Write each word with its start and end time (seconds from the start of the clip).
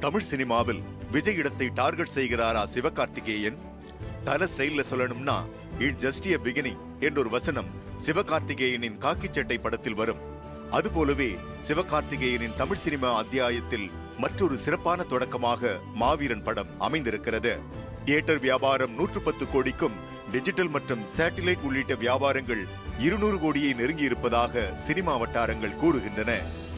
தமிழ் 0.00 0.26
சினிமாவில் 0.30 0.80
விஜய் 1.10 1.34
இடத்தை 1.34 1.66
டார்கெட் 1.68 2.12
செய்கிறாரா 2.14 2.60
சிவகார்த்திகேயன்? 2.74 3.56
தல 4.24 4.44
ஸ்டைல்ல 4.44 4.82
சொல்லணும்னா 4.90 5.36
இட் 5.78 5.98
ஜஸ்ட் 6.04 6.26
எ 6.34 6.38
பிகினிங் 6.44 6.82
என்றொரு 7.00 7.30
வசனம் 7.30 7.70
சிவகார்த்திகேயனின் 8.06 8.98
காக்கி 8.98 9.28
சட்டை 9.30 9.58
படத்தில் 9.58 9.94
வரும். 9.94 10.20
அதுபோலவே 10.70 11.30
சிவகார்த்திகேயனின் 11.68 12.54
தமிழ் 12.56 12.82
சினிமா 12.84 13.10
அத்தியாயத்தில் 13.14 13.90
மற்றொரு 14.18 14.58
சிறப்பான 14.58 15.02
தொடக்கமாக 15.02 15.80
மாவீரன் 15.94 16.42
படம் 16.42 16.70
அமைந்திருக்கிறது. 16.78 17.54
தியேட்டர் 18.04 18.40
வியாபாரம் 18.46 18.94
நூற்று 18.94 19.20
பத்து 19.20 19.46
கோடிக்கும் 19.48 19.98
டிஜிட்டல் 20.32 20.72
மற்றும் 20.76 21.04
சேட்டிலைட் 21.16 21.66
உள்ளிட்ட 21.68 21.94
வியாபாரங்கள் 21.94 22.62
இருநூறு 22.98 23.38
கோடியை 23.38 23.72
நெருங்கி 23.72 24.02
இருப்பதாக 24.02 24.72
சினிமா 24.86 25.16
வட்டாரங்கள் 25.16 25.78
கூறுகின்றன. 25.82 26.32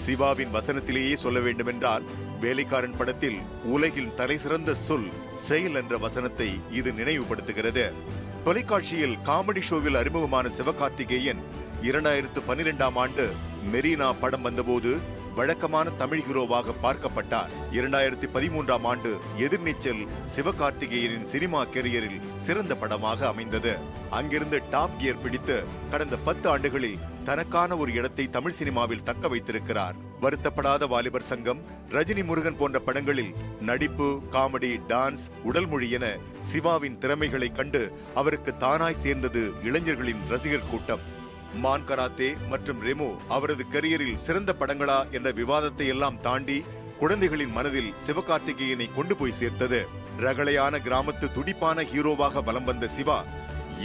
சிவாவின் 0.07 0.55
வசனத்திலேயே 0.55 1.15
சொல்ல 1.15 1.41
வேண்டுமென்றால் 1.41 2.05
வேலைக்காரன் 2.41 2.97
படத்தில் 2.99 3.39
உலகின் 3.65 4.15
தலை 4.15 4.37
சிறந்த 4.39 4.75
சொல் 4.75 5.09
செயல் 5.37 5.75
என்ற 5.75 5.95
வசனத்தை 5.99 6.49
இது 6.71 6.91
நினைவுபடுத்துகிறது. 6.93 7.85
தொலைக்காட்சியில் 8.45 9.17
காமெடி 9.25 9.61
ஷோவில் 9.61 9.95
அறிமுகமான 9.95 10.49
சிவகார்த்திகேயன் 10.59 11.43
இரண்டாயிரத்து 11.83 12.41
பன்னிரெண்டாம் 12.49 12.99
ஆண்டு 13.05 13.27
மெரினா 13.73 14.09
படம் 14.21 14.43
வந்தபோது 14.43 14.93
வழக்கமான 15.35 15.91
தமிழ் 15.91 16.23
ஹீரோவாக 16.29 16.75
பார்க்கப்பட்டார். 16.83 17.53
இரண்டாயிரத்தி 17.73 18.29
பதிமூன்றாம் 18.35 18.83
ஆண்டு 18.83 19.21
எதிர்நீச்சல் 19.39 20.07
சிவகார்த்திகேயனின் 20.37 21.25
சினிமா 21.25 21.65
கெரியரில் 21.65 22.21
சிறந்த 22.37 22.75
படமாக 22.77 23.27
அமைந்தது. 23.27 23.77
அங்கிருந்து 24.11 24.63
டாப் 24.71 24.99
கியர் 24.99 25.21
பிடித்து 25.21 25.65
கடந்த 25.91 26.17
பத்து 26.17 26.49
ஆண்டுகளில் 26.49 26.99
தனக்கான 27.25 27.77
ஒரு 27.77 27.93
இடத்தை 27.93 28.31
தமிழ் 28.31 28.53
சினிமாவில் 28.53 29.03
தக்க 29.03 29.29
வைத்திருக்கிறார். 29.29 29.95
வருத்தப்படாத 30.21 30.89
வாலிபர் 30.89 31.23
சங்கம் 31.23 31.61
ரஜினி 31.91 32.25
முருகன் 32.25 32.57
போன்ற 32.57 32.79
படங்களில் 32.79 33.35
நடிப்பு 33.61 34.23
காமெடி 34.31 34.81
டான்ஸ் 34.89 35.25
உடல் 35.45 35.67
மொழி 35.67 35.91
என 35.91 36.17
சிவாவின் 36.43 36.99
திறமைகளை 36.99 37.53
கண்டு 37.53 37.93
அவருக்கு 38.15 38.55
தானாய் 38.61 39.03
சேர்ந்தது 39.05 39.53
இளைஞர்களின் 39.63 40.21
ரசிகர் 40.29 40.69
கூட்டம். 40.71 41.19
மான் 41.55 41.85
கராத்தே 41.85 42.29
மற்றும் 42.49 42.83
ரெமோ 42.87 43.09
அவரது 43.29 43.65
கரியரில் 43.73 44.21
சிறந்த 44.27 44.55
படங்களா 44.61 45.11
என்ற 45.11 45.31
விவாதத்தை 45.31 45.87
எல்லாம் 45.87 46.21
தாண்டி 46.21 46.65
குழந்தைகளின் 46.99 47.51
மனதில் 47.51 47.93
சிவகார்த்திகேயனை 48.07 48.95
கொண்டு 48.95 49.17
போய் 49.17 49.39
சேர்த்தது. 49.41 49.87
ரகளையான 50.19 50.79
கிராமத்து 50.79 51.33
துடிப்பான 51.33 51.83
ஹீரோவாக 51.83 52.43
வலம் 52.43 52.65
வந்த 52.65 52.89
சிவா 52.89 53.25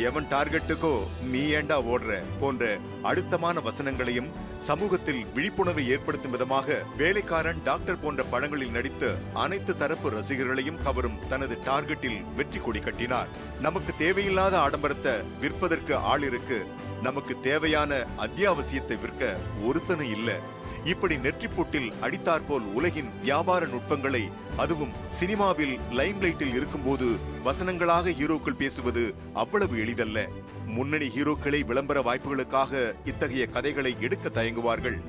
எவன் 0.08 0.26
டார்கெட்டுக்கோ 0.32 0.96
நீ 1.32 1.42
ஏண்டா 1.50 1.82
ஓடுற? 1.82 2.22
போன்ற 2.40 2.80
அழுத்தமான 3.02 3.60
வசனங்களையும் 3.60 4.32
சமூகத்தில் 4.60 5.26
விழிப்புணர்வை 5.36 5.88
ஏற்படுத்தும் 5.88 6.32
விதமாக 6.32 6.78
வேலைக்காரன் 6.98 7.62
டாக்டர் 7.64 8.00
போன்ற 8.00 8.24
படங்களில் 8.24 8.72
நடித்து 8.72 9.16
அனைத்து 9.34 9.76
தரப்பு 9.76 10.10
ரசிகர்களையும் 10.10 10.82
கவரும் 10.84 11.20
தனது 11.30 11.58
டார்கெட்டில் 11.66 12.20
வெற்றி 12.36 12.60
கொடி 12.60 12.80
கட்டினார். 12.80 13.28
நமக்கு 13.62 13.94
தேவையில்லாத 13.98 14.58
ஆடம்பரத்தை 14.60 15.16
விற்பதற்கு 15.40 15.96
ஆள் 15.98 16.22
இருக்கு. 16.22 16.66
நமக்கு 17.02 17.40
தேவையான 17.42 18.06
அத்தியாவசியத்தை 18.18 19.00
விற்க 19.02 19.38
ஒருத்தனும் 19.68 20.12
இல்ல. 20.12 20.40
இப்படி 20.84 21.16
நெற்றிப்பொட்டில் 21.16 21.94
அடித்தாற்போல் 22.02 22.74
உலகின் 22.74 23.10
வியாபார 23.22 23.66
நுட்பங்களை 23.66 24.30
அதுவும் 24.58 24.92
சினிமாவில் 25.10 25.80
லைம்லைட்டில் 25.92 26.54
இருக்கும்போது 26.54 27.18
வசனங்களாக 27.46 28.10
ஹீரோக்கள் 28.12 28.56
பேசுவது 28.56 29.16
அவ்வளவு 29.34 29.80
எளிதல்ல. 29.80 30.28
முன்னணி 30.66 31.08
ஹீரோக்களை 31.08 31.66
விளம்பர 31.66 32.02
வாய்ப்புகளுக்காக 32.02 32.94
இத்தகைய 33.06 33.48
கதைகளை 33.48 33.96
எடுக்க 34.00 34.30
தயங்குவார்கள். 34.30 35.02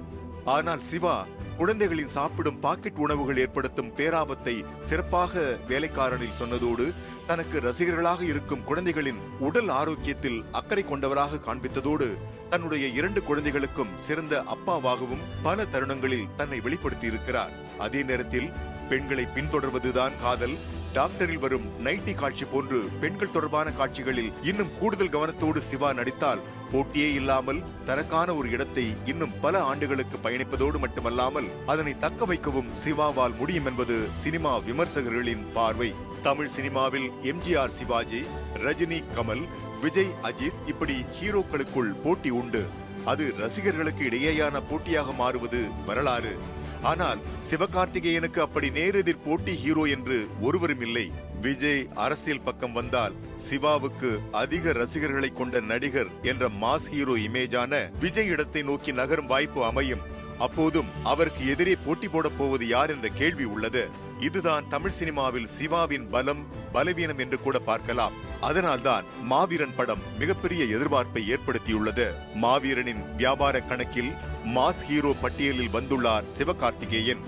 ஆனால் 0.45 0.81
சிவா 0.81 1.27
குழந்தைகளின் 1.59 2.15
சாப்பிடும் 2.15 2.59
பாக்கெட் 2.61 2.97
உணவுகள் 2.97 3.37
ஏற்படுத்தும் 3.37 3.93
பேராபத்தை 3.97 4.55
சிறப்பாக 4.81 5.43
வேலைக்காரனில் 5.69 6.39
சொன்னதோடு 6.41 6.87
தனக்கு 7.27 7.61
ரசிகர்களாக 7.61 8.21
இருக்கும் 8.23 8.65
குழந்தைகளின் 8.65 9.21
உடல் 9.39 9.69
ஆரோக்கியத்தில் 9.69 10.45
அக்கறை 10.53 10.85
கொண்டவராக 10.85 11.41
காண்பித்ததோடு 11.47 12.09
தன்னுடைய 12.51 12.87
இரண்டு 12.89 13.23
குழந்தைகளுக்கும் 13.23 13.95
சிறந்த 13.97 14.43
அப்பாவாகவும் 14.55 15.25
பல 15.43 15.65
தருணங்களில் 15.65 16.29
தன்னை 16.37 16.61
வெளிப்படுத்தியிருக்கிறார். 16.61 17.55
அதே 17.79 18.03
நேரத்தில் 18.03 18.49
பெண்களை 18.89 19.27
பின்தொடர்வதுதான் 19.35 20.15
காதல். 20.23 20.57
டாக்டரில் 20.93 21.41
வரும் 21.45 21.65
நைட்டி 21.85 22.15
காட்சி 22.15 22.45
போன்று 22.45 22.79
பெண்கள் 23.01 23.33
தொடர்பான 23.33 23.71
காட்சிகளில் 23.71 24.33
இன்னும் 24.43 24.71
கூடுதல் 24.79 25.11
கவனத்தோடு 25.15 25.61
சிவா 25.71 25.93
நடித்தால் 25.93 26.45
போட்டியே 26.73 27.09
இல்லாமல் 27.15 27.61
தனக்கான 27.89 28.29
ஒரு 28.35 28.49
இடத்தை 28.51 28.85
இன்னும் 29.05 29.35
பல 29.41 29.63
ஆண்டுகளுக்கு 29.63 30.17
பயணிப்பதோடு 30.23 30.79
மட்டுமல்லாமல் 30.85 31.49
அதனை 31.67 31.99
தக்க 31.99 32.25
வைக்கவும் 32.25 32.73
சிவாவால் 32.85 33.37
முடியும் 33.37 33.65
என்பது 33.65 33.97
சினிமா 34.23 34.53
விமர்சகர்களின் 34.69 35.45
பார்வை. 35.53 35.95
தமிழ் 36.23 36.53
சினிமாவில் 36.57 37.09
எம்ஜிஆர் 37.33 37.77
சிவாஜி 37.79 38.23
ரஜினி 38.65 39.03
கமல் 39.17 39.45
விஜய் 39.83 40.15
அஜித் 40.23 40.61
இப்படி 40.67 40.97
ஹீரோக்களுக்குள் 41.19 41.93
போட்டி 42.05 42.31
உண்டு. 42.31 42.65
அது 43.05 43.35
ரசிகர்களுக்கு 43.39 44.05
இடையேயான 44.05 44.63
போட்டியாக 44.71 45.13
மாறுவது 45.13 45.61
வரலாறு. 45.87 46.35
ஆனால் 46.83 47.21
சிவகார்த்திகேயனுக்கு 47.51 48.41
அப்படி 48.41 48.71
நேரெதிர் 48.71 49.25
போட்டி 49.25 49.55
ஹீரோ 49.63 49.85
என்று 49.85 50.29
ஒருவரும் 50.41 50.81
இல்லை. 50.81 51.13
விஜய் 51.41 51.89
அரசியல் 51.95 52.43
பக்கம் 52.45 52.73
வந்தால் 52.73 53.15
சிவாவுக்கு 53.37 54.21
அதிக 54.31 54.73
ரசிகர்களை 54.73 55.33
கொண்ட 55.33 55.61
நடிகர் 55.61 56.11
என்ற 56.23 56.49
மாஸ் 56.49 56.89
ஹீரோ 56.95 57.17
இமேஜான 57.17 57.91
விஜய் 58.01 58.27
இடத்தை 58.27 58.63
நோக்கி 58.63 58.93
நகரும் 58.93 59.27
வாய்ப்பு 59.27 59.65
அமையும். 59.65 60.05
அப்போதும் 60.39 60.89
அவருக்கு 61.03 61.47
எதிரே 61.47 61.77
போட்டி 61.85 62.09
போடப் 62.09 62.39
போவது 62.39 62.69
யார் 62.69 62.91
என்ற 62.91 63.09
கேள்வி 63.09 63.45
உள்ளது. 63.45 63.85
இதுதான் 64.21 64.69
தமிழ் 64.69 64.97
சினிமாவில் 64.99 65.49
சிவாவின் 65.57 66.09
பலம் 66.09 66.47
பலவீனம் 66.73 67.19
என்று 67.19 67.41
கூட 67.41 67.59
பார்க்கலாம். 67.59 68.13
அதனால்தான் 68.41 69.05
மாவீரன் 69.23 69.75
படம் 69.77 69.99
மிகப்பெரிய 70.19 70.65
எதிர்பார்ப்பை 70.65 71.37
ஏற்படுத்தியுள்ளது. 71.37 72.13
மாவீரனின் 72.35 73.15
வியாபார 73.17 73.61
கணக்கில் 73.61 74.13
மாஸ் 74.45 74.85
ஹீரோ 74.87 75.15
பட்டியலில் 75.21 75.73
வந்துள்ளார் 75.73 76.25
சிவகார்த்திகேயன். 76.39 77.19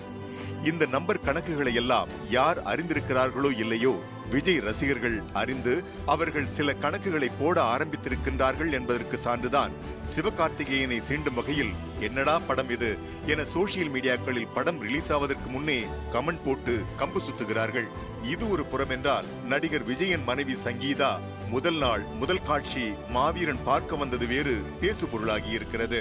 இந்த 0.64 0.86
நம்பர் 0.86 1.20
கணக்குகளை 1.24 1.74
எல்லாம் 1.74 2.08
யார் 2.28 2.62
அறிந்திருக்கிறார்களோ 2.62 3.58
இல்லையோ 3.58 4.02
விஜய் 4.32 4.60
ரசிகர்கள் 4.66 5.16
அறிந்து 5.40 5.74
அவர்கள் 6.14 6.52
சில 6.56 6.74
கணக்குகளை 6.82 7.28
போட 7.38 7.56
ஆரம்பித்திருக்கின்றார்கள் 7.74 8.70
என்பதற்கு 8.78 9.16
சான்றுதான் 9.24 9.72
சிவகார்த்திகேயனை 10.14 10.98
சீண்டும் 11.08 11.38
வகையில் 11.38 11.72
என்னடா 12.08 12.34
படம் 12.48 12.70
இது 12.76 12.90
என 13.32 13.46
சோசியல் 13.54 13.92
மீடியாக்களில் 13.94 14.52
படம் 14.56 14.78
ரிலீஸ் 14.86 15.10
ஆவதற்கு 15.16 15.50
முன்னே 15.54 15.78
கமெண்ட் 16.14 16.44
போட்டு 16.46 16.74
கம்பு 17.00 17.20
சுத்துகிறார்கள். 17.26 17.88
இது 18.34 18.44
ஒரு 18.54 18.64
புறம் 18.72 18.94
என்றால் 18.96 19.28
நடிகர் 19.52 19.88
விஜயன் 19.90 20.24
மனைவி 20.30 20.56
சங்கீதா 20.66 21.12
முதல் 21.54 21.78
நாள் 21.84 22.04
முதல் 22.22 22.46
காட்சி 22.48 22.86
மாவீரன் 23.16 23.62
பார்க்க 23.68 24.02
வந்தது 24.02 24.26
வேறு 24.34 24.56
பேசு 24.80 25.04
பொருளாகி 25.12 25.52
இருக்கிறது. 25.58 26.00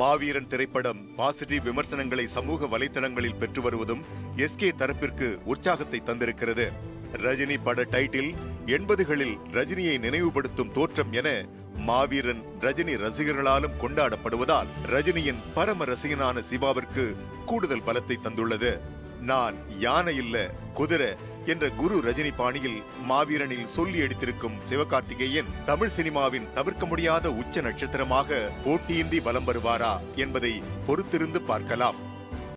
மாவீரன் 0.00 0.50
திரைப்படம் 0.50 1.00
பாசிட்டிவ் 1.16 1.66
விமர்சனங்களை 1.68 2.26
சமூக 2.36 2.66
வலைதளங்களில் 2.74 3.40
பெற்று 3.40 3.60
வருவதும் 3.62 4.04
எஸ்கே 4.46 4.70
தரப்பிற்கு 4.82 5.28
உற்சாகத்தை 5.52 6.00
தந்திருக்கிறது. 6.08 6.66
ரஜினி 7.12 7.56
பட 7.64 7.82
டைட்டில் 7.82 8.34
எண்பதுகளில் 8.66 9.36
ரஜினியை 9.52 9.98
நினைவுபடுத்தும் 9.98 10.72
தோற்றம் 10.72 11.12
என 11.12 11.46
மாவீரன் 11.76 12.42
ரஜினி 12.60 12.94
ரசிகர்களாலும் 12.96 13.78
கொண்டாடப்படுவதால் 13.80 14.66
ரஜினியின் 14.90 15.40
பரம 15.54 15.84
ரசிகனான 15.84 16.42
சிவாவிற்கு 16.50 17.16
கூடுதல் 17.46 17.82
பலத்தை 17.86 18.16
தந்துள்ளது. 18.22 18.80
நான் 19.20 19.54
யானை 19.78 20.16
இல்ல 20.16 20.50
குதிரை 20.74 21.16
என்ற 21.46 21.68
குரு 21.68 22.00
ரஜினி 22.00 22.30
பாணியில் 22.36 22.82
மாவீரனில் 23.08 23.64
சொல்லி 23.64 23.98
எடுத்திருக்கும் 24.00 24.58
சிவகார்த்திகேயன் 24.64 25.46
தமிழ் 25.64 25.94
சினிமாவின் 25.96 26.52
தவிர்க்க 26.54 26.86
முடியாத 26.86 27.32
உச்ச 27.32 27.60
நட்சத்திரமாக 27.60 28.50
போட்டியின்றி 28.64 29.22
வலம் 29.22 29.46
வருவாரா 29.46 29.96
என்பதை 30.14 30.62
பொறுத்திருந்து 30.86 31.40
பார்க்கலாம். 31.40 32.09